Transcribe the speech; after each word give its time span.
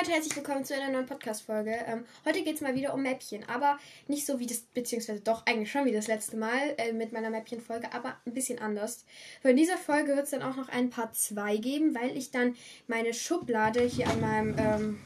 Leute, 0.00 0.12
herzlich 0.12 0.34
willkommen 0.34 0.64
zu 0.64 0.74
einer 0.74 0.90
neuen 0.90 1.04
Podcast-Folge. 1.04 1.76
Ähm, 1.86 2.06
heute 2.24 2.42
geht 2.42 2.54
es 2.54 2.62
mal 2.62 2.74
wieder 2.74 2.94
um 2.94 3.02
Mäppchen, 3.02 3.46
aber 3.50 3.78
nicht 4.08 4.24
so 4.24 4.38
wie 4.38 4.46
das, 4.46 4.60
beziehungsweise 4.60 5.20
doch 5.20 5.44
eigentlich 5.44 5.70
schon 5.70 5.84
wie 5.84 5.92
das 5.92 6.06
letzte 6.06 6.38
Mal 6.38 6.74
äh, 6.78 6.94
mit 6.94 7.12
meiner 7.12 7.28
Mäppchen-Folge, 7.28 7.92
aber 7.92 8.16
ein 8.24 8.32
bisschen 8.32 8.58
anders. 8.60 9.04
In 9.42 9.58
dieser 9.58 9.76
Folge 9.76 10.16
wird 10.16 10.24
es 10.24 10.30
dann 10.30 10.42
auch 10.42 10.56
noch 10.56 10.70
ein 10.70 10.88
Part 10.88 11.16
2 11.16 11.58
geben, 11.58 11.94
weil 11.94 12.16
ich 12.16 12.30
dann 12.30 12.56
meine 12.86 13.12
Schublade 13.12 13.82
hier 13.82 14.08
an 14.08 14.20
meinem 14.22 14.54
ähm, 14.58 15.00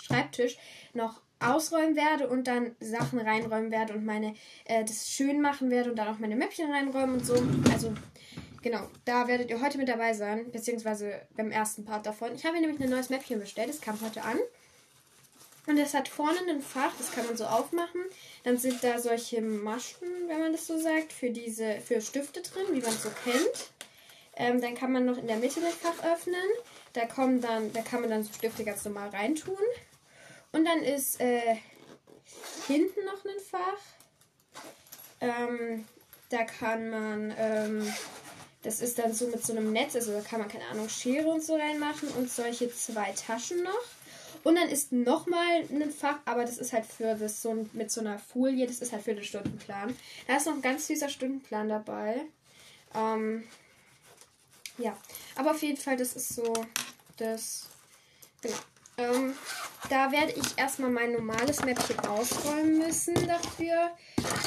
Schreibtisch 0.00 0.56
noch 0.94 1.20
ausräumen 1.40 1.94
werde 1.94 2.28
und 2.28 2.46
dann 2.46 2.74
Sachen 2.80 3.18
reinräumen 3.18 3.70
werde 3.70 3.92
und 3.92 4.06
meine 4.06 4.34
äh, 4.64 4.82
das 4.82 5.10
schön 5.10 5.42
machen 5.42 5.70
werde 5.70 5.90
und 5.90 5.96
dann 5.96 6.08
auch 6.08 6.20
meine 6.20 6.36
Mäppchen 6.36 6.70
reinräumen 6.70 7.16
und 7.16 7.26
so. 7.26 7.34
Also 7.70 7.92
Genau, 8.62 8.88
da 9.04 9.28
werdet 9.28 9.50
ihr 9.50 9.60
heute 9.60 9.78
mit 9.78 9.88
dabei 9.88 10.14
sein, 10.14 10.50
beziehungsweise 10.50 11.20
beim 11.36 11.52
ersten 11.52 11.84
Part 11.84 12.06
davon. 12.06 12.34
Ich 12.34 12.44
habe 12.44 12.60
nämlich 12.60 12.80
ein 12.80 12.90
neues 12.90 13.08
Mäppchen 13.08 13.38
bestellt, 13.38 13.68
das 13.68 13.80
kam 13.80 14.00
heute 14.00 14.22
an. 14.22 14.38
Und 15.66 15.78
es 15.78 15.94
hat 15.94 16.08
vorne 16.08 16.38
ein 16.48 16.62
Fach, 16.62 16.92
das 16.96 17.12
kann 17.12 17.26
man 17.26 17.36
so 17.36 17.44
aufmachen. 17.44 18.00
Dann 18.42 18.56
sind 18.56 18.82
da 18.82 18.98
solche 18.98 19.42
Maschen, 19.42 20.08
wenn 20.26 20.40
man 20.40 20.52
das 20.52 20.66
so 20.66 20.78
sagt, 20.78 21.12
für 21.12 21.30
diese, 21.30 21.80
für 21.80 22.00
Stifte 22.00 22.40
drin, 22.40 22.66
wie 22.70 22.80
man 22.80 22.90
es 22.90 23.02
so 23.02 23.10
kennt. 23.22 23.70
Ähm, 24.34 24.60
dann 24.60 24.74
kann 24.74 24.92
man 24.92 25.04
noch 25.04 25.18
in 25.18 25.26
der 25.26 25.36
Mitte 25.36 25.60
das 25.60 25.74
Fach 25.74 26.02
öffnen. 26.10 26.36
Da 26.94 27.04
kommen 27.04 27.40
dann, 27.40 27.72
da 27.74 27.82
kann 27.82 28.00
man 28.00 28.08
dann 28.08 28.24
so 28.24 28.32
Stifte 28.32 28.64
ganz 28.64 28.84
normal 28.84 29.10
reintun. 29.10 29.58
Und 30.52 30.64
dann 30.64 30.82
ist 30.82 31.20
äh, 31.20 31.56
hinten 32.66 33.04
noch 33.04 33.24
ein 33.24 33.40
Fach. 33.50 34.62
Ähm, 35.20 35.84
da 36.30 36.44
kann 36.44 36.90
man 36.90 37.34
ähm, 37.38 37.92
das 38.68 38.82
ist 38.82 38.98
dann 38.98 39.14
so 39.14 39.26
mit 39.28 39.42
so 39.42 39.54
einem 39.54 39.72
Netz, 39.72 39.96
also 39.96 40.12
da 40.12 40.20
kann 40.20 40.40
man, 40.40 40.48
keine 40.50 40.66
Ahnung, 40.66 40.90
Schere 40.90 41.26
und 41.28 41.42
so 41.42 41.56
reinmachen 41.56 42.10
und 42.18 42.30
solche 42.30 42.70
zwei 42.70 43.12
Taschen 43.12 43.62
noch. 43.62 43.72
Und 44.44 44.56
dann 44.56 44.68
ist 44.68 44.92
nochmal 44.92 45.64
ein 45.70 45.90
Fach, 45.90 46.18
aber 46.26 46.44
das 46.44 46.58
ist 46.58 46.74
halt 46.74 46.84
für 46.84 47.14
das 47.14 47.40
so 47.40 47.66
mit 47.72 47.90
so 47.90 48.02
einer 48.02 48.18
Folie, 48.18 48.66
das 48.66 48.80
ist 48.80 48.92
halt 48.92 49.04
für 49.04 49.14
den 49.14 49.24
Stundenplan. 49.24 49.96
Da 50.26 50.36
ist 50.36 50.44
noch 50.44 50.52
ein 50.52 50.60
ganz 50.60 50.86
süßer 50.86 51.08
Stundenplan 51.08 51.70
dabei. 51.70 52.26
Ähm, 52.94 53.44
ja, 54.76 54.94
aber 55.34 55.52
auf 55.52 55.62
jeden 55.62 55.78
Fall, 55.78 55.96
das 55.96 56.14
ist 56.14 56.34
so 56.34 56.52
das. 57.16 57.70
Genau. 58.42 58.58
Ähm, 58.98 59.34
da 59.88 60.10
werde 60.10 60.32
ich 60.32 60.58
erstmal 60.58 60.90
mein 60.90 61.12
normales 61.12 61.64
Mäppchen 61.64 61.98
ausräumen 62.00 62.78
müssen 62.78 63.14
dafür, 63.26 63.90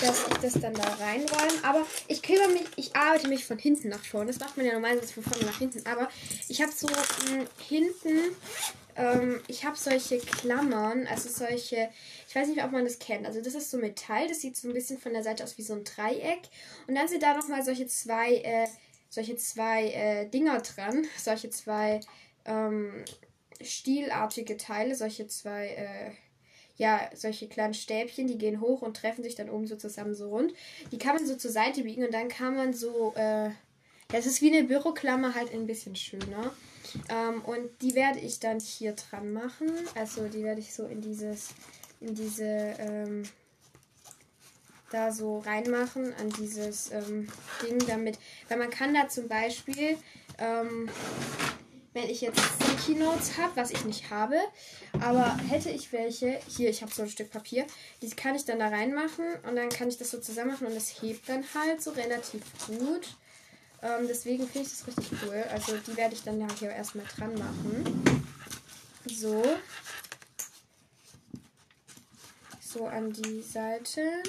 dass 0.01 0.27
ich 0.27 0.37
das 0.41 0.53
dann 0.61 0.73
da 0.73 0.83
reinräume. 0.83 1.63
Aber 1.63 1.85
ich 2.09 2.21
kümmere 2.21 2.49
mich, 2.49 2.63
ich 2.75 2.95
arbeite 2.95 3.29
mich 3.29 3.45
von 3.45 3.57
hinten 3.57 3.89
nach 3.89 4.03
vorne. 4.03 4.27
Das 4.27 4.39
macht 4.39 4.57
man 4.57 4.65
ja 4.65 4.73
normalerweise 4.73 5.13
von 5.13 5.23
vorne 5.23 5.45
nach 5.45 5.57
hinten. 5.57 5.87
Aber 5.87 6.09
ich 6.49 6.61
habe 6.61 6.71
so 6.71 6.87
mh, 6.87 6.95
hm, 7.29 7.47
hinten, 7.69 8.35
ähm, 8.97 9.41
ich 9.47 9.63
habe 9.65 9.77
solche 9.77 10.19
Klammern, 10.19 11.07
also 11.07 11.29
solche, 11.29 11.89
ich 12.27 12.35
weiß 12.35 12.49
nicht, 12.49 12.63
ob 12.63 12.71
man 12.71 12.83
das 12.83 12.99
kennt. 12.99 13.25
Also 13.25 13.41
das 13.41 13.55
ist 13.55 13.71
so 13.71 13.77
Metall, 13.77 14.27
das 14.27 14.41
sieht 14.41 14.57
so 14.57 14.67
ein 14.67 14.73
bisschen 14.73 14.99
von 14.99 15.13
der 15.13 15.23
Seite 15.23 15.43
aus 15.43 15.57
wie 15.57 15.63
so 15.63 15.73
ein 15.73 15.85
Dreieck. 15.85 16.41
Und 16.87 16.95
dann 16.95 17.07
sind 17.07 17.23
da 17.23 17.35
nochmal 17.35 17.63
solche 17.63 17.87
zwei, 17.87 18.35
äh, 18.35 18.67
solche 19.09 19.37
zwei 19.37 19.87
äh, 19.91 20.29
Dinger 20.29 20.59
dran, 20.61 21.07
solche 21.17 21.49
zwei, 21.49 22.01
ähm, 22.45 23.05
stielartige 23.63 24.57
Teile, 24.57 24.95
solche 24.95 25.27
zwei, 25.27 25.67
äh, 25.67 26.11
ja, 26.77 27.09
solche 27.13 27.47
kleinen 27.47 27.73
Stäbchen, 27.73 28.27
die 28.27 28.37
gehen 28.37 28.61
hoch 28.61 28.81
und 28.81 28.97
treffen 28.97 29.23
sich 29.23 29.35
dann 29.35 29.49
oben 29.49 29.67
so 29.67 29.75
zusammen 29.75 30.15
so 30.15 30.29
rund. 30.29 30.53
Die 30.91 30.97
kann 30.97 31.15
man 31.15 31.25
so 31.25 31.35
zur 31.35 31.51
Seite 31.51 31.83
biegen 31.83 32.03
und 32.03 32.13
dann 32.13 32.27
kann 32.27 32.55
man 32.55 32.73
so, 32.73 33.13
äh, 33.15 33.51
das 34.09 34.25
ist 34.25 34.41
wie 34.41 34.55
eine 34.55 34.67
Büroklammer, 34.67 35.35
halt 35.35 35.53
ein 35.53 35.67
bisschen 35.67 35.95
schöner. 35.95 36.53
Ähm, 37.09 37.41
und 37.45 37.69
die 37.81 37.95
werde 37.95 38.19
ich 38.19 38.39
dann 38.39 38.59
hier 38.59 38.93
dran 38.93 39.31
machen. 39.31 39.71
Also 39.95 40.27
die 40.27 40.43
werde 40.43 40.59
ich 40.59 40.73
so 40.73 40.85
in 40.85 41.01
dieses, 41.01 41.49
in 41.99 42.15
diese, 42.15 42.75
ähm, 42.79 43.23
da 44.91 45.11
so 45.11 45.39
reinmachen 45.39 46.13
an 46.15 46.29
dieses 46.31 46.91
ähm, 46.91 47.27
Ding 47.63 47.79
damit, 47.87 48.19
weil 48.49 48.57
man 48.57 48.69
kann 48.69 48.93
da 48.93 49.07
zum 49.07 49.27
Beispiel 49.27 49.97
ähm, 50.37 50.89
wenn 51.93 52.09
ich 52.09 52.21
jetzt 52.21 52.39
Sticky 52.39 52.95
Notes 52.95 53.37
habe, 53.37 53.55
was 53.55 53.71
ich 53.71 53.83
nicht 53.83 54.09
habe, 54.09 54.37
aber 55.01 55.37
hätte 55.49 55.69
ich 55.69 55.91
welche, 55.91 56.39
hier, 56.47 56.69
ich 56.69 56.81
habe 56.81 56.93
so 56.93 57.01
ein 57.01 57.09
Stück 57.09 57.31
Papier, 57.31 57.65
die 58.01 58.09
kann 58.09 58.35
ich 58.35 58.45
dann 58.45 58.59
da 58.59 58.69
reinmachen 58.69 59.25
und 59.47 59.55
dann 59.55 59.69
kann 59.69 59.89
ich 59.89 59.97
das 59.97 60.11
so 60.11 60.19
zusammen 60.19 60.51
machen 60.51 60.67
und 60.67 60.75
das 60.75 61.01
hebt 61.01 61.27
dann 61.27 61.43
halt 61.53 61.81
so 61.81 61.91
relativ 61.91 62.43
gut. 62.67 63.15
Ähm, 63.81 64.07
deswegen 64.07 64.47
finde 64.47 64.67
ich 64.67 64.77
das 64.77 64.87
richtig 64.87 65.11
cool. 65.23 65.43
Also 65.51 65.75
die 65.77 65.97
werde 65.97 66.13
ich 66.13 66.23
dann 66.23 66.39
ja 66.39 66.47
hier 66.59 66.69
erstmal 66.69 67.05
dran 67.05 67.33
machen. 67.33 68.25
So. 69.05 69.43
So 72.61 72.85
an 72.85 73.11
die 73.11 73.41
Seiten. 73.41 74.23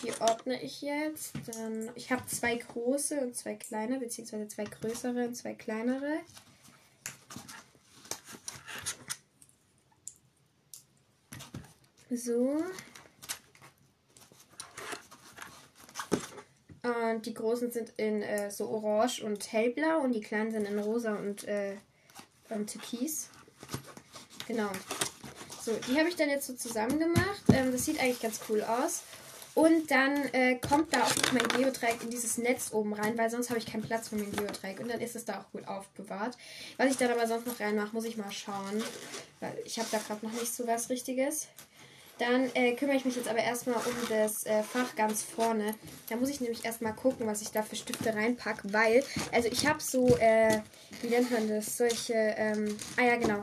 Hier 0.00 0.20
ordne 0.20 0.60
ich 0.62 0.80
jetzt. 0.82 1.34
Dann, 1.46 1.90
ich 1.94 2.10
habe 2.10 2.26
zwei 2.26 2.56
große 2.56 3.20
und 3.20 3.36
zwei 3.36 3.54
kleine, 3.54 3.98
beziehungsweise 3.98 4.48
zwei 4.48 4.64
größere 4.64 5.26
und 5.26 5.36
zwei 5.36 5.54
kleinere. 5.54 6.20
So. 12.14 12.62
Und 16.82 17.26
die 17.26 17.32
großen 17.32 17.70
sind 17.70 17.90
in 17.96 18.22
äh, 18.22 18.50
so 18.50 18.68
orange 18.68 19.22
und 19.22 19.50
hellblau 19.52 20.00
und 20.00 20.12
die 20.12 20.20
kleinen 20.20 20.50
sind 20.50 20.66
in 20.66 20.78
rosa 20.78 21.14
und, 21.14 21.44
äh, 21.44 21.76
und 22.50 22.70
türkis. 22.70 23.28
Genau. 24.46 24.70
So, 25.62 25.72
die 25.88 25.96
habe 25.98 26.08
ich 26.08 26.16
dann 26.16 26.28
jetzt 26.28 26.48
so 26.48 26.54
zusammen 26.54 26.98
gemacht. 26.98 27.42
Ähm, 27.52 27.72
das 27.72 27.84
sieht 27.84 28.00
eigentlich 28.00 28.20
ganz 28.20 28.40
cool 28.48 28.62
aus. 28.62 29.04
Und 29.54 29.90
dann 29.90 30.16
äh, 30.32 30.56
kommt 30.56 30.92
da 30.92 31.02
auch 31.02 31.32
mein 31.32 31.46
Geodreieck 31.46 32.02
in 32.02 32.10
dieses 32.10 32.36
Netz 32.36 32.72
oben 32.72 32.94
rein, 32.94 33.16
weil 33.16 33.30
sonst 33.30 33.50
habe 33.50 33.58
ich 33.58 33.66
keinen 33.66 33.82
Platz 33.82 34.08
für 34.08 34.16
mein 34.16 34.32
Geodreieck. 34.32 34.80
Und 34.80 34.90
dann 34.90 35.00
ist 35.00 35.14
es 35.14 35.24
da 35.24 35.40
auch 35.40 35.52
gut 35.52 35.68
aufbewahrt. 35.68 36.36
Was 36.78 36.90
ich 36.90 36.96
dann 36.96 37.10
aber 37.10 37.26
sonst 37.26 37.46
noch 37.46 37.60
reinmache, 37.60 37.92
muss 37.92 38.04
ich 38.04 38.16
mal 38.16 38.32
schauen. 38.32 38.82
Weil 39.40 39.56
ich 39.64 39.78
habe 39.78 39.88
da 39.92 39.98
gerade 39.98 40.26
noch 40.26 40.32
nicht 40.32 40.52
so 40.52 40.66
was 40.66 40.90
Richtiges. 40.90 41.48
Dann 42.22 42.48
äh, 42.54 42.76
kümmere 42.76 42.96
ich 42.96 43.04
mich 43.04 43.16
jetzt 43.16 43.26
aber 43.26 43.40
erstmal 43.40 43.74
um 43.74 43.96
das 44.08 44.46
äh, 44.46 44.62
Fach 44.62 44.94
ganz 44.94 45.24
vorne. 45.24 45.74
Da 46.08 46.14
muss 46.14 46.28
ich 46.28 46.40
nämlich 46.40 46.64
erstmal 46.64 46.94
gucken, 46.94 47.26
was 47.26 47.42
ich 47.42 47.50
da 47.50 47.62
für 47.64 47.74
Stifte 47.74 48.14
reinpacke, 48.14 48.72
weil, 48.72 49.02
also 49.32 49.48
ich 49.48 49.66
habe 49.66 49.80
so, 49.82 50.16
äh, 50.18 50.60
wie 51.00 51.08
nennt 51.08 51.32
man 51.32 51.48
das, 51.48 51.76
solche, 51.76 52.14
ähm, 52.14 52.76
ah 52.96 53.02
ja, 53.02 53.16
genau. 53.16 53.42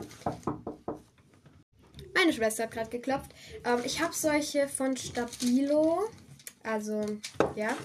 Meine 2.14 2.32
Schwester 2.32 2.62
hat 2.62 2.70
gerade 2.70 2.88
geklopft. 2.88 3.32
Ähm, 3.66 3.80
ich 3.84 4.00
habe 4.00 4.14
solche 4.14 4.66
von 4.66 4.96
Stabilo. 4.96 6.08
Also, 6.62 7.04
ja. 7.56 7.76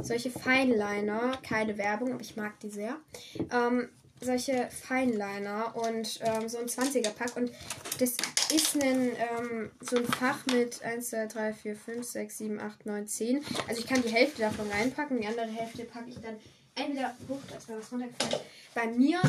Solche 0.00 0.32
Feinliner. 0.32 1.38
Keine 1.48 1.78
Werbung, 1.78 2.14
aber 2.14 2.20
ich 2.20 2.34
mag 2.34 2.58
die 2.58 2.70
sehr. 2.70 2.96
Ähm, 3.52 3.90
solche 4.20 4.68
Feinliner 4.70 5.74
und 5.76 6.20
ähm, 6.22 6.48
so 6.48 6.58
ein 6.58 6.66
20er-Pack. 6.66 7.36
Und 7.36 7.52
das 7.98 8.16
ist 8.54 8.74
ein, 8.82 9.12
ähm, 9.16 9.70
so 9.80 9.96
ein 9.96 10.06
Fach 10.06 10.44
mit 10.46 10.82
1, 10.82 11.10
2, 11.10 11.26
3, 11.26 11.52
4, 11.52 11.76
5, 11.76 12.06
6, 12.06 12.38
7, 12.38 12.60
8, 12.60 12.86
9, 12.86 13.06
10. 13.06 13.44
Also 13.68 13.80
ich 13.80 13.86
kann 13.86 14.02
die 14.02 14.10
Hälfte 14.10 14.42
davon 14.42 14.70
reinpacken. 14.70 15.20
Die 15.20 15.26
andere 15.26 15.46
Hälfte 15.46 15.84
packe 15.84 16.10
ich 16.10 16.20
dann 16.20 16.36
entweder, 16.74 17.14
hoch, 17.28 17.40
da 17.48 17.72
mal 17.72 17.80
was 17.80 17.92
runtergefallen, 17.92 18.42
bei 18.74 18.86
mir 18.86 19.20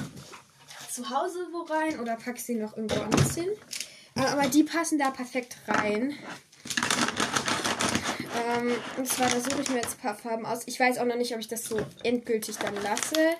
zu 0.92 1.10
Hause 1.10 1.48
wo 1.52 1.62
rein 1.62 2.00
oder 2.00 2.16
packe 2.16 2.40
sie 2.40 2.56
noch 2.56 2.78
irgendwo 2.78 3.02
anders 3.02 3.36
hin. 3.36 3.50
Äh, 4.16 4.22
aber 4.22 4.48
die 4.48 4.64
passen 4.64 5.00
da 5.00 5.10
perfekt 5.12 5.58
rein. 5.68 6.16
Ähm, 8.36 8.72
und 8.98 9.08
zwar, 9.08 9.30
da 9.30 9.40
suche 9.40 9.62
ich 9.62 9.70
mir 9.70 9.78
jetzt 9.78 9.98
ein 9.98 10.02
paar 10.02 10.16
Farben 10.16 10.46
aus. 10.46 10.62
Ich 10.66 10.80
weiß 10.80 10.98
auch 10.98 11.06
noch 11.06 11.16
nicht, 11.16 11.34
ob 11.34 11.40
ich 11.40 11.48
das 11.48 11.66
so 11.66 11.80
endgültig 12.04 12.58
dann 12.58 12.76
lasse. 12.84 13.36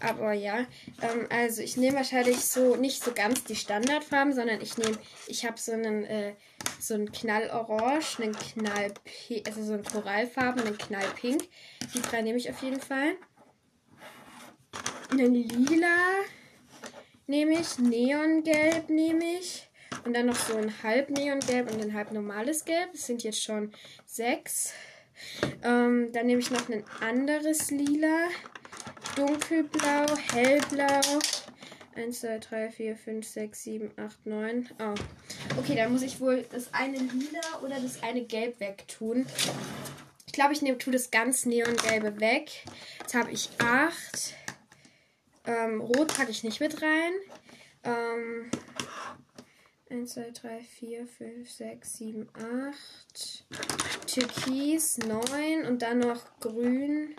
Aber 0.00 0.32
ja, 0.32 0.66
ähm, 1.02 1.26
also 1.30 1.62
ich 1.62 1.76
nehme 1.76 1.96
wahrscheinlich 1.96 2.44
so 2.44 2.76
nicht 2.76 3.02
so 3.02 3.12
ganz 3.12 3.44
die 3.44 3.56
Standardfarben, 3.56 4.32
sondern 4.32 4.60
ich 4.60 4.76
nehme, 4.76 4.98
ich 5.26 5.44
habe 5.44 5.58
so 5.58 5.72
einen 5.72 6.04
äh, 6.04 6.34
so 6.80 6.94
einen 6.94 7.10
Knallorange, 7.12 8.04
einen 8.18 8.36
Knall, 8.36 8.94
also 9.46 9.62
so 9.62 9.74
einen 9.74 9.84
Korallfarben, 9.84 10.62
einen 10.62 10.78
Knallpink. 10.78 11.48
Die 11.94 12.02
drei 12.02 12.22
nehme 12.22 12.38
ich 12.38 12.50
auf 12.50 12.62
jeden 12.62 12.80
Fall. 12.80 13.16
Einen 15.10 15.34
Lila 15.34 15.96
nehme 17.26 17.52
ich, 17.52 17.78
Neongelb 17.78 18.90
nehme 18.90 19.38
ich 19.38 19.68
und 20.04 20.14
dann 20.14 20.26
noch 20.26 20.36
so 20.36 20.56
ein 20.56 20.72
halb 20.82 21.10
Neongelb 21.10 21.70
und 21.72 21.82
ein 21.82 21.94
halb 21.94 22.12
normales 22.12 22.64
Gelb. 22.64 22.92
Das 22.92 23.06
sind 23.06 23.22
jetzt 23.22 23.42
schon 23.42 23.72
sechs. 24.06 24.72
Ähm, 25.62 26.12
dann 26.12 26.26
nehme 26.26 26.40
ich 26.40 26.50
noch 26.50 26.68
ein 26.68 26.84
anderes 27.00 27.70
Lila 27.70 28.28
dunkelblau, 29.16 30.06
hellblau. 30.32 31.18
1, 31.96 32.20
2, 32.20 32.38
3, 32.38 32.70
4, 32.70 32.96
5, 32.96 33.26
6, 33.26 33.62
7, 33.62 33.90
8, 33.96 34.26
9. 34.26 34.70
Oh. 34.80 34.94
Okay, 35.58 35.76
dann 35.76 35.92
muss 35.92 36.02
ich 36.02 36.20
wohl 36.20 36.44
das 36.50 36.72
eine 36.74 36.98
lila 36.98 37.60
oder 37.62 37.80
das 37.80 38.02
eine 38.02 38.24
gelb 38.24 38.58
wegtun. 38.58 39.26
Ich 40.26 40.32
glaube, 40.32 40.52
ich 40.52 40.62
nehme, 40.62 40.78
tue 40.78 40.92
das 40.92 41.10
ganz 41.10 41.46
neongelbe 41.46 42.20
weg. 42.20 42.50
Jetzt 43.00 43.14
habe 43.14 43.30
ich 43.30 43.50
8. 43.58 44.34
Ähm, 45.46 45.80
Rot 45.80 46.16
packe 46.16 46.30
ich 46.30 46.42
nicht 46.42 46.60
mit 46.60 46.82
rein. 46.82 47.12
Ähm, 47.84 48.50
1, 49.90 50.14
2, 50.14 50.30
3, 50.32 50.60
4, 50.60 51.06
5, 51.06 51.50
6, 51.50 51.96
7, 51.98 52.28
8. 52.34 53.44
Türkis 54.08 54.98
9 54.98 55.66
und 55.66 55.82
dann 55.82 56.00
noch 56.00 56.40
grün 56.40 57.14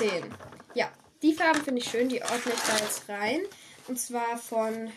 10. 0.00 0.24
Ja, 0.72 0.90
die 1.20 1.34
Farben 1.34 1.62
finde 1.62 1.82
ich 1.82 1.90
schön, 1.90 2.08
die 2.08 2.22
ordne 2.22 2.52
ich 2.54 2.60
da 2.60 2.76
jetzt 2.78 3.06
rein. 3.10 3.40
Und 3.86 4.00
zwar 4.00 4.38
von 4.38 4.90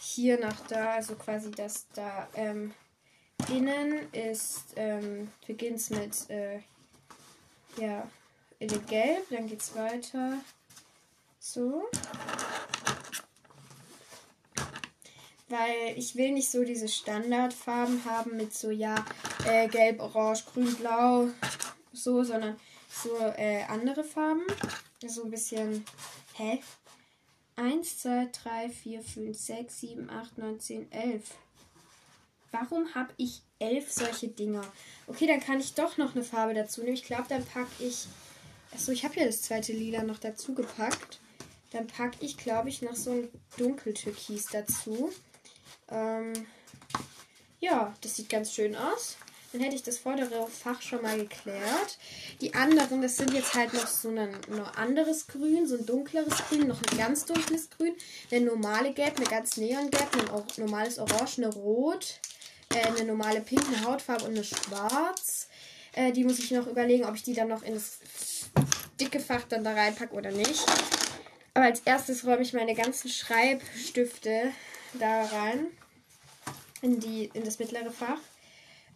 hier 0.00 0.40
nach 0.40 0.58
da, 0.66 0.94
also 0.94 1.14
quasi 1.14 1.52
das 1.52 1.86
da 1.94 2.26
ähm, 2.34 2.74
innen 3.48 4.12
ist, 4.12 4.72
ähm, 4.74 5.30
beginnt 5.46 5.90
mit, 5.90 6.28
äh, 6.28 6.58
ja, 7.76 8.08
in 8.58 8.86
Gelb, 8.86 9.28
dann 9.30 9.46
geht 9.46 9.60
es 9.60 9.76
weiter 9.76 10.38
so. 11.38 11.84
Weil 15.48 15.94
ich 15.96 16.16
will 16.16 16.32
nicht 16.32 16.50
so 16.50 16.64
diese 16.64 16.88
Standardfarben 16.88 18.04
haben 18.06 18.36
mit 18.36 18.54
so, 18.54 18.70
ja, 18.72 19.04
äh, 19.46 19.68
gelb, 19.68 20.00
orange, 20.00 20.46
grün, 20.46 20.74
blau, 20.74 21.28
so, 21.92 22.24
sondern 22.24 22.58
so 22.90 23.16
äh, 23.36 23.62
andere 23.64 24.04
Farben. 24.04 24.42
So 25.06 25.24
ein 25.24 25.30
bisschen, 25.30 25.84
hä? 26.34 26.60
1, 27.56 27.98
2, 27.98 28.28
3, 28.42 28.70
4, 28.70 29.02
5, 29.02 29.38
6, 29.38 29.80
7, 29.80 30.10
8, 30.10 30.38
9, 30.38 30.60
10, 30.60 30.92
11. 30.92 31.22
Warum 32.52 32.94
habe 32.94 33.12
ich 33.16 33.42
elf 33.58 33.92
solche 33.92 34.28
Dinger? 34.28 34.64
Okay, 35.06 35.26
dann 35.26 35.40
kann 35.40 35.60
ich 35.60 35.74
doch 35.74 35.96
noch 35.98 36.14
eine 36.14 36.24
Farbe 36.24 36.54
dazu 36.54 36.82
nehmen. 36.82 36.94
Ich 36.94 37.04
glaube, 37.04 37.26
dann 37.28 37.44
packe 37.44 37.84
ich. 37.84 38.06
Achso, 38.72 38.92
ich 38.92 39.04
habe 39.04 39.16
ja 39.16 39.26
das 39.26 39.42
zweite 39.42 39.72
Lila 39.72 40.02
noch 40.02 40.18
dazu 40.18 40.54
gepackt. 40.54 41.20
Dann 41.70 41.86
packe 41.86 42.16
ich, 42.20 42.36
glaube 42.36 42.68
ich, 42.68 42.82
noch 42.82 42.96
so 42.96 43.12
ein 43.12 43.28
Dunkeltürkis 43.56 44.46
dazu. 44.46 45.12
Ähm, 45.88 46.32
ja, 47.60 47.94
das 48.00 48.16
sieht 48.16 48.28
ganz 48.28 48.52
schön 48.52 48.74
aus. 48.74 49.16
Dann 49.52 49.62
hätte 49.62 49.74
ich 49.74 49.82
das 49.82 49.98
vordere 49.98 50.46
Fach 50.46 50.80
schon 50.80 51.02
mal 51.02 51.18
geklärt. 51.18 51.98
Die 52.40 52.54
anderen, 52.54 53.02
das 53.02 53.16
sind 53.16 53.34
jetzt 53.34 53.54
halt 53.54 53.74
noch 53.74 53.86
so 53.88 54.08
ein 54.08 54.36
noch 54.48 54.76
anderes 54.76 55.26
Grün, 55.26 55.66
so 55.66 55.76
ein 55.76 55.86
dunkleres 55.86 56.36
Grün, 56.48 56.68
noch 56.68 56.80
ein 56.80 56.98
ganz 56.98 57.24
dunkles 57.24 57.68
Grün, 57.68 57.94
eine 58.30 58.44
normale 58.44 58.92
Gelb, 58.92 59.16
eine 59.16 59.26
ganz 59.26 59.56
Neongelb, 59.56 60.08
ein 60.14 60.64
normales 60.64 60.98
Orange, 61.00 61.38
eine 61.38 61.52
Rot, 61.52 62.20
äh, 62.72 62.86
eine 62.86 63.04
normale 63.04 63.40
Pink, 63.40 63.62
eine 63.66 63.84
Hautfarbe 63.84 64.24
und 64.24 64.32
eine 64.32 64.44
Schwarz. 64.44 65.48
Äh, 65.94 66.12
die 66.12 66.22
muss 66.22 66.38
ich 66.38 66.52
noch 66.52 66.68
überlegen, 66.68 67.04
ob 67.04 67.16
ich 67.16 67.24
die 67.24 67.34
dann 67.34 67.48
noch 67.48 67.62
in 67.64 67.74
das 67.74 67.98
dicke 69.00 69.18
Fach 69.18 69.42
dann 69.48 69.64
da 69.64 69.72
reinpacke 69.72 70.14
oder 70.14 70.30
nicht. 70.30 70.64
Aber 71.54 71.64
als 71.64 71.80
erstes 71.80 72.24
räume 72.24 72.42
ich 72.42 72.52
meine 72.52 72.76
ganzen 72.76 73.08
Schreibstifte 73.08 74.52
da 74.94 75.24
rein. 75.24 75.66
In, 76.82 77.00
die, 77.00 77.30
in 77.34 77.44
das 77.44 77.58
mittlere 77.58 77.90
Fach. 77.90 78.20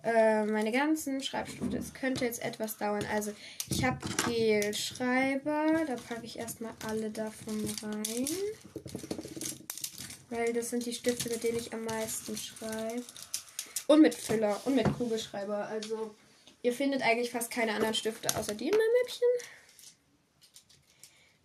Äh, 0.05 0.45
meine 0.45 0.71
ganzen 0.71 1.23
Schreibstifte. 1.23 1.79
Es 1.79 1.95
könnte 1.95 2.27
jetzt 2.27 2.43
etwas 2.43 2.77
dauern. 2.77 3.07
Also, 3.11 3.33
ich 3.71 3.83
habe 3.85 3.99
Gelschreiber. 4.27 5.85
Da 5.87 5.97
packe 5.97 6.25
ich 6.27 6.39
erstmal 6.39 6.75
alle 6.87 7.09
davon 7.11 7.65
rein. 7.83 8.29
Weil 10.29 10.53
das 10.53 10.71
sind 10.71 10.85
die 10.85 10.93
Stifte, 10.93 11.31
mit 11.31 11.43
denen 11.43 11.59
ich 11.59 11.73
am 11.73 11.85
meisten 11.85 12.37
schreibe. 12.37 13.03
Und 13.87 14.03
mit 14.03 14.15
Füller 14.15 14.61
und 14.67 14.75
mit 14.75 14.93
Kugelschreiber. 14.93 15.69
Also, 15.69 16.15
ihr 16.61 16.75
findet 16.75 17.01
eigentlich 17.01 17.31
fast 17.31 17.51
keine 17.51 17.73
anderen 17.73 17.95
Stifte 17.95 18.37
außer 18.37 18.55
die 18.55 18.69
in 18.69 18.77
meinem 18.77 18.93
Mäppchen. 19.03 19.29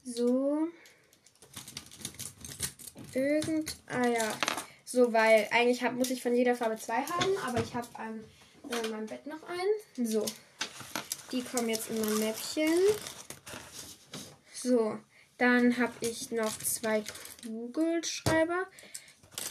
So. 0.04 0.68
Irgend. 3.14 3.78
Ah 3.88 4.08
ja. 4.08 4.38
So, 4.84 5.14
weil 5.14 5.48
eigentlich 5.52 5.82
hab, 5.82 5.94
muss 5.94 6.10
ich 6.10 6.22
von 6.22 6.36
jeder 6.36 6.56
Farbe 6.56 6.76
zwei 6.76 7.04
haben, 7.04 7.38
aber 7.48 7.62
ich 7.64 7.74
habe 7.74 7.88
an 7.94 8.22
äh, 8.70 8.88
meinem 8.88 9.08
Bett 9.08 9.26
noch 9.26 9.42
einen. 9.44 10.08
So. 10.08 10.26
Die 11.32 11.44
kommen 11.44 11.70
jetzt 11.70 11.90
in 11.90 12.00
mein 12.00 12.20
Mäppchen. 12.20 12.74
So. 14.54 14.98
Dann 15.38 15.78
habe 15.78 15.94
ich 16.02 16.32
noch 16.32 16.58
zwei 16.60 17.04
Kugelschreiber. 17.44 18.68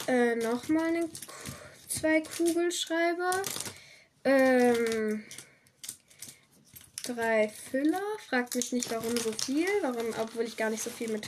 Äh, 0.07 0.35
nochmal 0.35 0.87
eine, 0.87 1.09
zwei 1.87 2.21
Kugelschreiber. 2.21 3.41
Ähm, 4.23 5.23
drei 7.03 7.49
Füller. 7.49 8.01
Fragt 8.27 8.55
mich 8.55 8.71
nicht, 8.71 8.91
warum 8.91 9.17
so 9.17 9.31
viel. 9.31 9.67
Warum, 9.81 10.13
obwohl 10.21 10.43
ich 10.43 10.57
gar 10.57 10.69
nicht 10.69 10.83
so 10.83 10.89
viel 10.89 11.09
mit 11.09 11.27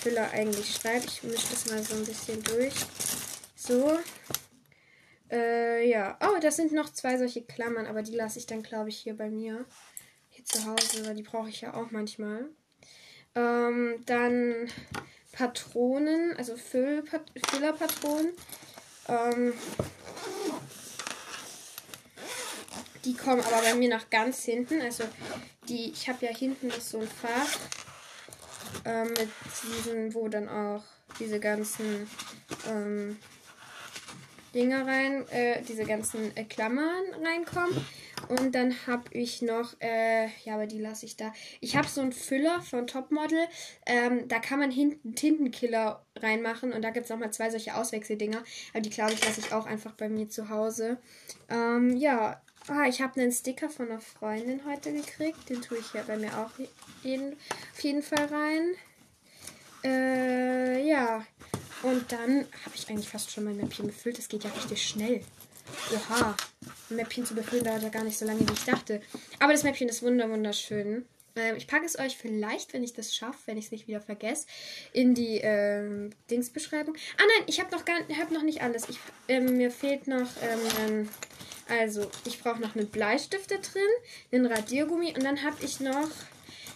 Füller 0.00 0.30
eigentlich 0.30 0.74
schreibe. 0.74 1.04
Ich 1.06 1.22
mische 1.22 1.48
das 1.50 1.66
mal 1.66 1.82
so 1.82 1.94
ein 1.94 2.04
bisschen 2.04 2.42
durch. 2.42 2.74
So. 3.56 3.98
Äh, 5.30 5.88
ja. 5.88 6.18
Oh, 6.22 6.38
das 6.40 6.56
sind 6.56 6.72
noch 6.72 6.92
zwei 6.92 7.16
solche 7.16 7.42
Klammern, 7.42 7.86
aber 7.86 8.02
die 8.02 8.14
lasse 8.14 8.38
ich 8.38 8.46
dann, 8.46 8.62
glaube 8.62 8.88
ich, 8.88 8.98
hier 8.98 9.16
bei 9.16 9.30
mir. 9.30 9.64
Hier 10.28 10.44
zu 10.44 10.64
Hause, 10.64 11.06
weil 11.06 11.14
die 11.14 11.22
brauche 11.22 11.48
ich 11.48 11.60
ja 11.60 11.74
auch 11.74 11.90
manchmal. 11.90 12.46
Ähm, 13.34 14.02
dann 14.06 14.68
Patronen, 15.32 16.36
also 16.36 16.56
Füllpat 16.56 17.30
Füllerpatronen. 17.48 18.32
Ähm, 19.08 19.52
die 23.04 23.14
kommen 23.14 23.40
aber 23.40 23.62
bei 23.62 23.74
mir 23.74 23.88
nach 23.88 24.10
ganz 24.10 24.44
hinten. 24.44 24.80
Also 24.80 25.04
die, 25.68 25.90
ich 25.90 26.08
habe 26.08 26.26
ja 26.26 26.32
hinten 26.32 26.68
noch 26.68 26.80
so 26.80 27.00
ein 27.00 27.08
Fach 27.08 27.58
äh, 28.84 29.04
mit 29.04 29.28
diesen, 29.62 30.14
wo 30.14 30.28
dann 30.28 30.48
auch 30.48 30.82
diese 31.18 31.40
ganzen 31.40 32.08
ähm, 32.68 33.16
Dinger 34.54 34.86
rein, 34.86 35.28
äh, 35.28 35.62
diese 35.62 35.84
ganzen 35.84 36.36
äh, 36.36 36.44
Klammern 36.44 37.04
reinkommen. 37.24 37.84
Und 38.28 38.54
dann 38.54 38.74
habe 38.86 39.04
ich 39.10 39.42
noch, 39.42 39.74
äh, 39.80 40.26
ja, 40.44 40.54
aber 40.54 40.66
die 40.66 40.80
lasse 40.80 41.06
ich 41.06 41.16
da. 41.16 41.32
Ich 41.60 41.76
habe 41.76 41.88
so 41.88 42.00
einen 42.00 42.12
Füller 42.12 42.60
von 42.60 42.86
Topmodel. 42.86 43.46
Ähm, 43.86 44.28
da 44.28 44.38
kann 44.38 44.58
man 44.58 44.70
hinten 44.70 45.14
Tintenkiller 45.14 46.04
reinmachen. 46.16 46.72
Und 46.72 46.82
da 46.82 46.90
gibt 46.90 47.04
es 47.04 47.10
nochmal 47.10 47.32
zwei 47.32 47.50
solche 47.50 47.74
Auswechseldinger. 47.74 48.42
Aber 48.72 48.80
die, 48.80 48.90
glaube 48.90 49.12
ich, 49.12 49.24
lasse 49.24 49.40
ich 49.40 49.52
auch 49.52 49.66
einfach 49.66 49.92
bei 49.92 50.08
mir 50.08 50.28
zu 50.28 50.48
Hause. 50.48 50.98
Ähm, 51.48 51.96
ja, 51.96 52.40
ah, 52.68 52.86
ich 52.88 53.00
habe 53.00 53.20
einen 53.20 53.32
Sticker 53.32 53.70
von 53.70 53.90
einer 53.90 54.00
Freundin 54.00 54.60
heute 54.66 54.92
gekriegt. 54.92 55.48
Den 55.48 55.62
tue 55.62 55.78
ich 55.78 55.92
ja 55.94 56.02
bei 56.06 56.16
mir 56.16 56.36
auch 56.38 56.50
jeden, 57.02 57.32
auf 57.72 57.80
jeden 57.80 58.02
Fall 58.02 58.26
rein. 58.26 58.74
Äh, 59.82 60.86
ja. 60.86 61.24
Und 61.82 62.10
dann 62.12 62.46
habe 62.64 62.74
ich 62.74 62.88
eigentlich 62.88 63.08
fast 63.08 63.30
schon 63.30 63.44
mein 63.44 63.56
Mäppchen 63.56 63.86
befüllt. 63.86 64.18
Das 64.18 64.28
geht 64.28 64.44
ja 64.44 64.50
richtig 64.50 64.86
schnell. 64.86 65.22
Oha. 65.94 66.36
Ein 66.90 66.96
Mäppchen 66.96 67.24
zu 67.24 67.34
befüllen 67.34 67.64
dauert 67.64 67.82
ja 67.82 67.88
gar 67.88 68.04
nicht 68.04 68.18
so 68.18 68.24
lange, 68.24 68.40
wie 68.40 68.52
ich 68.52 68.64
dachte. 68.64 69.00
Aber 69.38 69.52
das 69.52 69.62
Mäppchen 69.62 69.88
ist 69.88 70.02
wunderschön. 70.02 71.06
Ähm, 71.36 71.56
ich 71.56 71.66
packe 71.66 71.86
es 71.86 71.98
euch 71.98 72.16
vielleicht, 72.16 72.72
wenn 72.72 72.82
ich 72.82 72.92
das 72.92 73.14
schaffe, 73.14 73.38
wenn 73.46 73.56
ich 73.56 73.66
es 73.66 73.70
nicht 73.70 73.86
wieder 73.86 74.00
vergesse, 74.00 74.46
in 74.92 75.14
die 75.14 75.38
ähm, 75.38 76.10
Dingsbeschreibung. 76.28 76.94
Ah 77.18 77.22
nein, 77.22 77.46
ich 77.46 77.60
habe 77.60 77.70
noch 77.70 77.84
hab 77.86 78.30
noch 78.32 78.42
nicht 78.42 78.62
alles. 78.62 78.88
Ich, 78.88 78.98
ähm, 79.28 79.56
mir 79.56 79.70
fehlt 79.70 80.08
noch 80.08 80.28
ähm, 80.42 81.08
also, 81.70 82.10
ich 82.24 82.42
brauche 82.42 82.60
noch 82.60 82.74
einen 82.74 82.88
Bleistift 82.88 83.50
da 83.50 83.56
drin, 83.56 83.82
einen 84.32 84.46
Radiergummi 84.46 85.14
und 85.14 85.22
dann 85.22 85.44
habe 85.44 85.56
ich 85.64 85.78
noch 85.78 86.08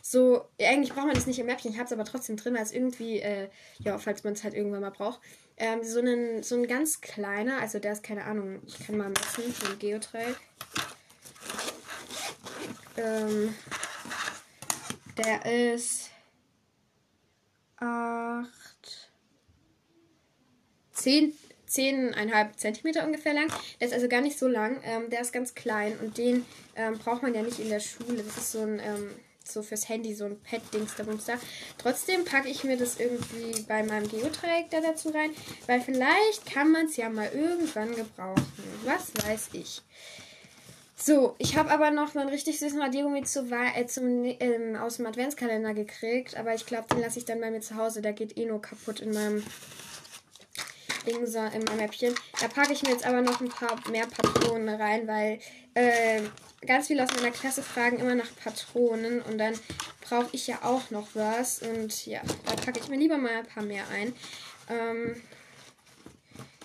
so, 0.06 0.44
eigentlich 0.60 0.92
braucht 0.92 1.06
man 1.06 1.14
das 1.14 1.26
nicht 1.26 1.38
im 1.38 1.46
Mäppchen, 1.46 1.70
ich 1.70 1.78
habe 1.78 1.86
es 1.86 1.92
aber 1.92 2.04
trotzdem 2.04 2.36
drin, 2.36 2.56
es 2.56 2.72
irgendwie, 2.72 3.20
äh, 3.20 3.48
ja, 3.78 3.96
falls 3.96 4.22
man 4.22 4.34
es 4.34 4.44
halt 4.44 4.52
irgendwann 4.52 4.82
mal 4.82 4.90
braucht, 4.90 5.18
ähm, 5.56 5.82
so, 5.82 5.98
einen, 5.98 6.42
so 6.42 6.56
ein 6.56 6.66
ganz 6.66 7.00
kleiner, 7.00 7.58
also 7.58 7.78
der 7.78 7.92
ist 7.92 8.02
keine 8.02 8.24
Ahnung, 8.24 8.60
ich 8.66 8.78
kann 8.86 8.98
mal 8.98 9.08
messen, 9.08 9.54
so 9.58 9.72
ein 9.72 9.78
Geodreieck. 9.78 10.36
Ähm, 12.98 13.54
der 15.16 15.72
ist 15.72 16.10
8, 17.78 18.46
10, 20.92 21.32
10,5 21.66 22.56
Zentimeter 22.58 23.06
ungefähr 23.06 23.32
lang. 23.32 23.50
Der 23.80 23.88
ist 23.88 23.94
also 23.94 24.08
gar 24.08 24.20
nicht 24.20 24.38
so 24.38 24.48
lang. 24.48 24.82
Ähm, 24.84 25.08
der 25.08 25.22
ist 25.22 25.32
ganz 25.32 25.54
klein 25.54 25.98
und 25.98 26.18
den 26.18 26.44
ähm, 26.76 26.98
braucht 26.98 27.22
man 27.22 27.34
ja 27.34 27.40
nicht 27.40 27.58
in 27.58 27.70
der 27.70 27.80
Schule. 27.80 28.22
Das 28.22 28.36
ist 28.36 28.52
so 28.52 28.60
ein 28.60 28.80
ähm, 28.80 29.10
so 29.44 29.62
fürs 29.62 29.88
Handy 29.88 30.14
so 30.14 30.24
ein 30.24 30.40
Pad-Dings 30.40 30.94
da. 30.96 31.04
Trotzdem 31.78 32.24
packe 32.24 32.48
ich 32.48 32.64
mir 32.64 32.76
das 32.76 32.98
irgendwie 32.98 33.62
bei 33.62 33.82
meinem 33.82 34.08
Geodreieck 34.08 34.70
da 34.70 34.80
dazu 34.80 35.10
rein, 35.10 35.30
weil 35.66 35.80
vielleicht 35.80 36.46
kann 36.46 36.72
man 36.72 36.86
es 36.86 36.96
ja 36.96 37.08
mal 37.10 37.30
irgendwann 37.32 37.94
gebrauchen. 37.94 38.52
Was 38.84 39.12
weiß 39.24 39.50
ich. 39.52 39.82
So, 40.96 41.34
ich 41.38 41.56
habe 41.56 41.70
aber 41.70 41.90
noch 41.90 42.14
einen 42.14 42.28
richtig 42.28 42.58
süßen 42.60 42.80
Radiergummi 42.80 43.24
zu, 43.24 43.46
äh, 43.50 43.86
zum, 43.86 44.24
ähm, 44.24 44.76
aus 44.76 44.96
dem 44.96 45.06
Adventskalender 45.06 45.74
gekriegt, 45.74 46.36
aber 46.36 46.54
ich 46.54 46.64
glaube, 46.64 46.86
den 46.88 47.00
lasse 47.00 47.18
ich 47.18 47.24
dann 47.24 47.40
bei 47.40 47.50
mir 47.50 47.60
zu 47.60 47.74
Hause. 47.76 48.00
Der 48.00 48.12
geht 48.12 48.38
eh 48.38 48.46
nur 48.46 48.62
kaputt 48.62 49.00
in 49.00 49.12
meinem 49.12 49.44
Ding, 51.06 51.26
so, 51.26 51.40
in 51.40 51.64
meinem 51.64 51.76
Mäppchen. 51.76 52.14
Da 52.40 52.48
packe 52.48 52.72
ich 52.72 52.82
mir 52.82 52.90
jetzt 52.90 53.06
aber 53.06 53.20
noch 53.20 53.40
ein 53.40 53.50
paar 53.50 53.76
mehr 53.90 54.06
Patronen 54.06 54.80
rein, 54.80 55.06
weil 55.06 55.40
äh, 55.74 56.22
ganz 56.66 56.88
viele 56.88 57.04
aus 57.04 57.14
meiner 57.14 57.30
Klasse 57.30 57.62
fragen 57.62 57.98
immer 57.98 58.14
nach 58.14 58.34
Patronen 58.36 59.22
und 59.22 59.38
dann 59.38 59.58
brauche 60.00 60.28
ich 60.32 60.46
ja 60.46 60.62
auch 60.62 60.90
noch 60.90 61.08
was. 61.14 61.60
Und 61.60 62.06
ja, 62.06 62.20
da 62.46 62.54
packe 62.56 62.80
ich 62.80 62.88
mir 62.88 62.98
lieber 62.98 63.18
mal 63.18 63.32
ein 63.32 63.46
paar 63.46 63.62
mehr 63.62 63.84
ein. 63.88 64.14
Ähm, 64.68 65.22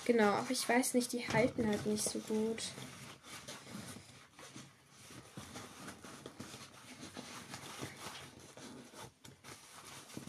Genau, 0.10 0.32
aber 0.32 0.50
ich 0.50 0.68
weiß 0.68 0.96
nicht, 0.96 1.14
die 1.14 1.28
halten 1.28 1.68
halt 1.68 1.86
nicht 1.86 2.04
so 2.04 2.18
gut. 2.18 2.64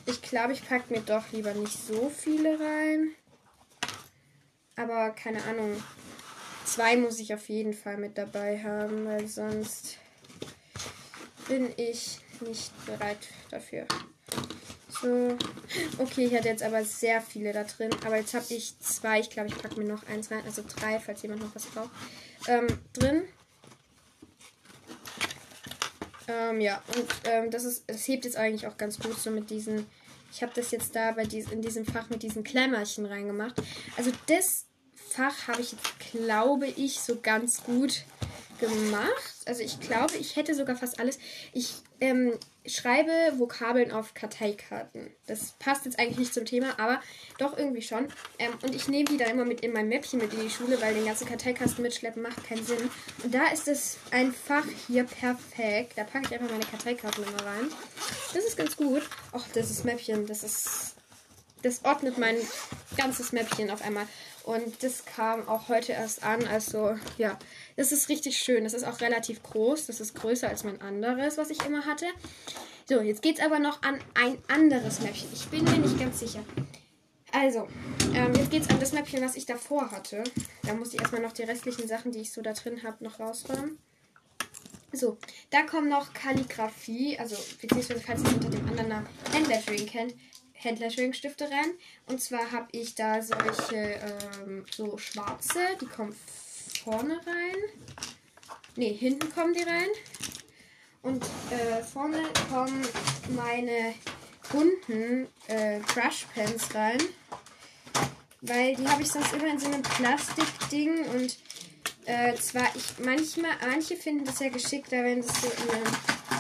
Ich 0.05 0.21
glaube, 0.21 0.53
ich 0.53 0.69
packe 0.69 0.93
mir 0.93 1.01
doch 1.01 1.33
lieber 1.33 1.55
nicht 1.55 1.73
so 1.73 2.11
viele 2.11 2.61
rein. 2.61 3.13
Aber 4.77 5.13
keine 5.13 5.43
Ahnung. 5.45 5.83
Zwei 6.71 6.97
muss 6.97 7.19
ich 7.19 7.35
auf 7.35 7.49
jeden 7.49 7.75
Fall 7.75 7.97
mit 7.97 8.17
dabei 8.17 8.63
haben, 8.63 9.05
weil 9.05 9.27
sonst 9.27 9.99
bin 11.49 11.73
ich 11.77 12.21
nicht 12.41 12.87
bereit 12.87 13.19
dafür. 13.51 13.87
So. 14.89 15.37
Okay, 15.99 16.27
ich 16.27 16.35
hatte 16.35 16.47
jetzt 16.47 16.63
aber 16.63 16.85
sehr 16.85 17.21
viele 17.23 17.53
da 17.53 17.65
drin. 17.65 17.91
Aber 18.07 18.19
jetzt 18.19 18.35
habe 18.35 18.45
ich 18.51 18.79
zwei. 18.79 19.19
Ich 19.19 19.31
glaube, 19.31 19.49
ich 19.49 19.59
packe 19.59 19.81
mir 19.81 19.89
noch 19.89 20.07
eins 20.07 20.31
rein. 20.31 20.45
Also 20.45 20.63
drei, 20.65 21.01
falls 21.01 21.23
jemand 21.23 21.43
noch 21.43 21.53
was 21.57 21.67
braucht. 21.67 21.91
Ähm, 22.47 22.69
drin. 22.93 23.25
Ähm, 26.29 26.61
ja, 26.61 26.81
und 26.97 27.07
ähm, 27.25 27.51
das 27.51 27.65
ist, 27.65 27.83
das 27.89 28.07
hebt 28.07 28.25
jetzt 28.25 28.37
eigentlich 28.37 28.69
auch 28.69 28.77
ganz 28.77 28.97
gut 29.01 29.19
so 29.19 29.33
mit 29.33 29.51
diesen. 29.51 29.87
Ich 30.33 30.41
habe 30.41 30.53
das 30.55 30.71
jetzt 30.71 30.95
da 30.95 31.11
bei 31.11 31.25
dies, 31.25 31.51
in 31.51 31.63
diesem 31.63 31.85
Fach 31.85 32.09
mit 32.11 32.23
diesen 32.23 32.45
Klemmerchen 32.45 33.07
reingemacht. 33.07 33.61
Also 33.97 34.13
das 34.29 34.67
Fach 35.11 35.49
habe 35.49 35.61
ich 35.61 35.73
jetzt, 35.73 35.99
glaube 36.13 36.67
ich, 36.67 37.01
so 37.01 37.19
ganz 37.21 37.65
gut 37.65 38.05
gemacht. 38.61 39.35
Also 39.47 39.63
ich 39.63 39.81
glaube, 39.81 40.17
ich 40.17 40.37
hätte 40.37 40.55
sogar 40.55 40.77
fast 40.77 41.01
alles. 41.01 41.19
Ich 41.53 41.75
ähm, 42.01 42.35
schreibe 42.67 43.11
Vokabeln 43.39 43.91
auf 43.91 44.15
Karteikarten. 44.15 45.11
Das 45.27 45.53
passt 45.59 45.85
jetzt 45.85 45.99
eigentlich 45.99 46.19
nicht 46.19 46.35
zum 46.35 46.45
Thema, 46.45 46.79
aber 46.79 47.01
doch 47.39 47.59
irgendwie 47.59 47.83
schon. 47.83 48.07
Ähm, 48.39 48.53
und 48.63 48.75
ich 48.75 48.87
nehme 48.87 49.07
die 49.07 49.17
dann 49.17 49.31
immer 49.31 49.45
mit 49.45 49.63
in 49.63 49.73
mein 49.73 49.89
Mäppchen 49.89 50.21
mit 50.21 50.33
in 50.33 50.41
die 50.41 50.51
Schule, 50.51 50.81
weil 50.81 50.95
den 50.95 51.07
ganzen 51.07 51.27
Karteikasten 51.27 51.83
mitschleppen 51.83 52.23
macht 52.23 52.45
keinen 52.45 52.65
Sinn. 52.65 52.91
Und 53.25 53.35
da 53.35 53.49
ist 53.53 53.67
es 53.67 53.99
einfach 54.11 54.65
hier 54.87 55.05
perfekt. 55.05 55.95
Da 55.97 56.05
packe 56.05 56.27
ich 56.27 56.35
einfach 56.35 56.51
meine 56.51 56.65
Karteikarten 56.65 57.25
immer 57.25 57.45
rein. 57.45 57.69
Das 58.33 58.45
ist 58.45 58.57
ganz 58.57 58.77
gut. 58.77 59.03
Och, 59.33 59.45
das 59.55 59.71
ist 59.71 59.85
Mäppchen. 59.85 60.27
Das 60.27 60.45
ist. 60.45 60.90
Das 61.63 61.85
ordnet 61.85 62.19
mein 62.19 62.37
ganzes 62.97 63.33
Mäppchen 63.33 63.71
auf 63.71 63.83
einmal. 63.83 64.07
Und 64.45 64.83
das 64.83 65.05
kam 65.05 65.47
auch 65.49 65.69
heute 65.69 65.93
erst 65.93 66.23
an. 66.23 66.47
Also, 66.47 66.97
ja, 67.19 67.39
das 67.77 67.93
ist 67.93 68.09
richtig 68.09 68.39
schön. 68.39 68.65
Das 68.65 68.75
ist 68.75 68.85
auch 68.85 69.01
relativ 69.01 69.43
groß. 69.43 69.87
Das 69.87 70.01
ist 70.01 70.15
größer 70.15 70.49
als 70.49 70.65
mein 70.65 70.81
anderes, 70.81 71.37
was 71.37 71.51
ich 71.51 71.65
immer 71.65 71.85
hatte. 71.85 72.07
So, 72.89 73.01
jetzt 73.01 73.23
geht 73.23 73.39
es 73.39 73.45
aber 73.45 73.59
noch 73.59 73.83
an 73.83 73.99
ein 74.15 74.39
anderes 74.49 75.01
Mäppchen. 75.01 75.29
Ich 75.33 75.47
bin 75.49 75.65
mir 75.65 75.79
nicht 75.79 75.99
ganz 75.99 76.21
sicher. 76.21 76.43
Also, 77.33 77.69
ähm, 78.15 78.33
jetzt 78.35 78.53
es 78.53 78.71
an 78.71 78.81
das 78.81 78.93
Mäppchen, 78.93 79.23
was 79.23 79.37
ich 79.37 79.47
davor 79.47 79.91
hatte. 79.93 80.25
Da 80.65 80.75
muss 80.75 80.93
ich 80.95 81.01
erstmal 81.01 81.23
noch 81.23 81.33
die 81.33 81.45
restlichen 81.45 81.87
Sachen, 81.87 82.11
die 82.11 82.21
ich 82.21 82.33
so 82.33 82.43
da 82.43 82.53
drin 82.53 82.83
habe, 82.83 83.05
noch 83.05 83.21
rausräumen. 83.21 83.79
So, 84.93 85.19
da 85.51 85.63
kommen 85.63 85.89
noch 85.89 86.13
Kalligrafie, 86.13 87.17
also 87.19 87.37
beziehungsweise 87.61 88.01
falls 88.01 88.23
ihr 88.23 88.29
es 88.29 88.35
unter 88.35 88.51
dem 88.51 88.69
anderen 88.69 88.89
Namen 88.89 89.07
Handlettering 89.33 89.87
kennt, 89.87 90.15
Handlettering-Stifte 90.63 91.45
rein. 91.45 91.73
Und 92.07 92.21
zwar 92.21 92.51
habe 92.53 92.69
ich 92.73 92.95
da 92.95 93.23
solche 93.23 93.77
ähm, 93.77 94.65
so 94.71 94.99
schwarze, 94.99 95.61
die 95.81 95.87
kommen 95.87 96.15
vorne 96.85 97.21
rein. 97.27 97.57
Ne, 98.77 98.93
hinten 98.93 99.33
kommen 99.33 99.55
die 99.55 99.63
rein. 99.63 99.89
Und 101.03 101.25
äh, 101.51 101.83
vorne 101.83 102.23
kommen 102.51 102.87
meine 103.35 103.95
bunten 104.51 105.29
äh, 105.49 105.81
Crush 105.81 106.27
Pens 106.35 106.75
rein. 106.75 106.99
Weil 108.43 108.75
die 108.77 108.89
habe 108.89 109.03
ich 109.03 109.11
sonst 109.11 109.33
immer 109.35 109.49
in 109.49 109.59
so 109.59 109.67
einem 109.67 109.83
Plastikding 109.83 111.05
und 111.07 111.39
äh, 112.07 112.35
zwar 112.35 112.75
ich 112.75 112.99
manchmal, 113.05 113.53
manche 113.61 113.97
finden 113.97 114.25
das 114.25 114.41
ja 114.41 114.49
geschickter, 114.49 115.05
wenn 115.05 115.21
es 115.21 115.27
so 115.27 115.47
in 115.47 115.71
einem 115.71 115.95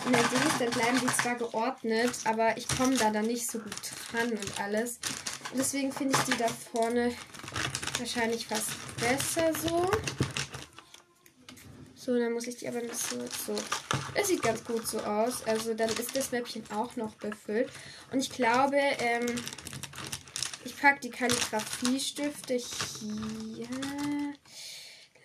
in 0.06 0.12
der 0.12 0.22
Dings, 0.22 0.58
dann 0.58 0.70
bleiben 0.70 1.00
die 1.00 1.22
zwar 1.22 1.34
geordnet, 1.36 2.12
aber 2.24 2.56
ich 2.56 2.66
komme 2.68 2.96
da 2.96 3.10
dann 3.10 3.26
nicht 3.26 3.50
so 3.50 3.58
gut 3.58 3.72
dran 4.12 4.30
und 4.30 4.60
alles. 4.60 4.98
Und 5.50 5.58
deswegen 5.58 5.92
finde 5.92 6.16
ich 6.16 6.34
die 6.34 6.38
da 6.38 6.48
vorne 6.48 7.12
wahrscheinlich 7.98 8.46
fast 8.46 8.70
besser 8.98 9.52
so. 9.54 9.90
So, 11.94 12.18
dann 12.18 12.32
muss 12.32 12.46
ich 12.46 12.56
die 12.56 12.66
aber 12.66 12.80
nicht 12.80 12.96
so. 12.96 13.16
So. 13.46 13.54
Das 14.14 14.28
sieht 14.28 14.42
ganz 14.42 14.64
gut 14.64 14.86
so 14.86 14.98
aus. 15.00 15.44
Also 15.46 15.74
dann 15.74 15.90
ist 15.90 16.16
das 16.16 16.32
Mäppchen 16.32 16.64
auch 16.74 16.96
noch 16.96 17.14
befüllt. 17.16 17.68
Und 18.10 18.20
ich 18.20 18.30
glaube, 18.30 18.78
ähm, 18.98 19.26
ich 20.64 20.76
packe 20.80 21.00
die 21.00 21.10
Kalligrafiestifte 21.10 22.54
hier. 22.54 23.68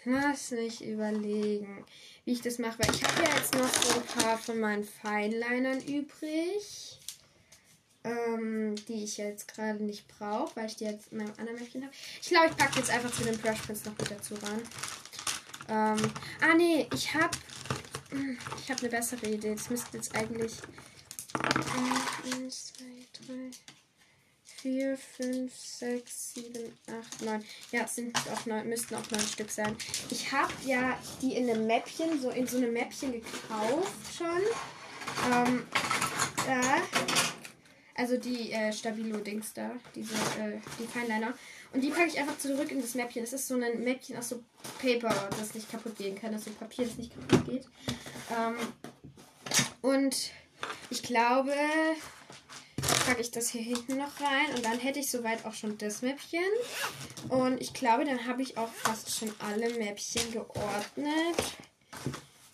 Lass 0.05 0.51
mich 0.51 0.85
überlegen 0.85 1.85
wie 2.25 2.33
ich 2.33 2.41
das 2.41 2.59
mache. 2.59 2.79
Weil 2.79 2.93
ich 2.93 3.03
habe 3.03 3.23
ja 3.23 3.35
jetzt 3.35 3.53
noch 3.53 3.71
so 3.71 3.99
ein 3.99 4.05
paar 4.05 4.37
von 4.37 4.59
meinen 4.59 4.83
Feinlinern 4.83 5.81
übrig. 5.81 6.99
Ähm, 8.03 8.75
die 8.87 9.03
ich 9.03 9.17
jetzt 9.17 9.47
gerade 9.47 9.83
nicht 9.83 10.07
brauche, 10.07 10.55
weil 10.55 10.67
ich 10.67 10.75
die 10.75 10.83
jetzt 10.83 11.11
in 11.11 11.17
meinem 11.17 11.33
anderen 11.39 11.57
Mäppchen 11.57 11.81
habe. 11.81 11.93
Ich 12.21 12.29
glaube, 12.29 12.47
ich 12.51 12.55
packe 12.55 12.77
jetzt 12.77 12.91
einfach 12.91 13.11
zu 13.11 13.23
den 13.23 13.35
Brush 13.39 13.59
Prints 13.61 13.83
noch 13.85 13.97
mit 13.97 14.11
dazu 14.11 14.35
ran. 14.35 14.61
Ähm, 15.67 16.11
ah, 16.39 16.53
nee, 16.55 16.87
ich 16.93 17.15
habe 17.15 17.35
ich 18.61 18.69
habe 18.69 18.79
eine 18.81 18.89
bessere 18.89 19.25
Idee. 19.25 19.49
Jetzt 19.49 19.71
müsste 19.71 19.97
jetzt 19.97 20.15
eigentlich 20.15 20.53
1, 21.33 21.53
2, 22.23 22.33
3, 22.35 22.54
4, 24.65 24.97
5, 24.97 25.53
6, 25.55 26.33
7, 26.33 26.77
8, 26.99 27.21
9. 27.21 27.45
Ja, 27.71 27.87
sind 27.87 28.17
auch 28.33 28.47
neun, 28.47 28.67
müssten 28.67 28.95
auch 28.95 29.11
neun 29.11 29.21
Stück 29.21 29.51
sein. 29.51 29.75
Ich 30.09 30.31
habe 30.31 30.51
ja 30.65 30.97
die 31.21 31.35
in 31.35 31.47
einem 31.47 31.67
Mäppchen, 31.67 32.19
so 32.19 32.31
in 32.31 32.47
so 32.47 32.57
einem 32.57 32.73
Mäppchen 32.73 33.11
gekauft 33.11 33.93
schon. 34.17 34.41
Ähm, 35.31 35.67
da. 36.47 36.81
Also 37.93 38.17
die 38.17 38.51
äh, 38.51 38.73
Stabilo-Dings 38.73 39.53
da, 39.53 39.69
diese, 39.93 40.15
äh, 40.15 40.59
die 40.79 40.87
Feinliner. 40.87 41.35
Und 41.71 41.81
die 41.81 41.91
packe 41.91 42.07
ich 42.07 42.17
einfach 42.17 42.39
zurück 42.39 42.71
in 42.71 42.81
das 42.81 42.95
Mäppchen. 42.95 43.23
Es 43.23 43.33
ist 43.33 43.47
so 43.47 43.53
ein 43.53 43.83
Mäppchen 43.83 44.17
aus 44.17 44.29
so 44.29 44.43
Paper, 44.81 45.29
das 45.37 45.53
nicht 45.53 45.69
kaputt 45.69 45.95
gehen 45.95 46.19
kann, 46.19 46.33
also 46.33 46.49
Papier, 46.49 46.85
das 46.87 46.97
nicht 46.97 47.11
kaputt 47.13 47.45
geht. 47.45 47.65
Ähm, 48.35 48.55
und 49.83 50.31
ich 50.89 51.03
glaube, 51.03 51.53
packe 53.05 53.21
ich 53.21 53.31
das 53.31 53.49
hier 53.49 53.61
hinten 53.61 53.97
noch 53.97 54.19
rein 54.19 54.55
und 54.55 54.65
dann 54.65 54.79
hätte 54.79 54.99
ich 54.99 55.09
soweit 55.09 55.45
auch 55.45 55.53
schon 55.53 55.77
das 55.77 56.01
Mäppchen. 56.01 56.43
Und 57.29 57.61
ich 57.61 57.73
glaube, 57.73 58.05
dann 58.05 58.25
habe 58.25 58.41
ich 58.41 58.57
auch 58.57 58.71
fast 58.73 59.15
schon 59.15 59.31
alle 59.39 59.69
Mäppchen 59.77 60.31
geordnet. 60.31 61.35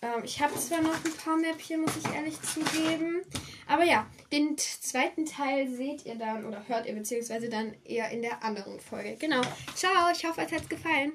Ähm, 0.02 0.24
ich 0.24 0.42
habe 0.42 0.54
zwar 0.56 0.82
noch 0.82 1.04
ein 1.04 1.16
paar 1.24 1.36
Mäppchen, 1.36 1.80
muss 1.80 1.96
ich 1.96 2.14
ehrlich 2.14 2.40
zugeben. 2.42 3.22
Aber 3.66 3.84
ja, 3.84 4.06
den 4.32 4.58
zweiten 4.58 5.24
Teil 5.26 5.68
seht 5.68 6.04
ihr 6.04 6.16
dann 6.16 6.44
oder 6.44 6.66
hört 6.68 6.86
ihr 6.86 6.94
beziehungsweise 6.94 7.48
dann 7.48 7.74
eher 7.84 8.10
in 8.10 8.22
der 8.22 8.42
anderen 8.42 8.80
Folge. 8.80 9.16
Genau. 9.18 9.40
Ciao, 9.74 10.10
ich 10.12 10.24
hoffe, 10.24 10.42
es 10.42 10.52
hat 10.52 10.68
gefallen. 10.68 11.10